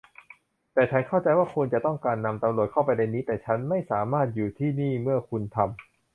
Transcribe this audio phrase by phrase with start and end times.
[0.91, 5.69] ฉันเข้าใจว่าคุณจะต้องการนำตำรวจเข้าไปในนี้ แต่ฉันไม่สามารถอยู่ที่นี่เมื่อคุณทำ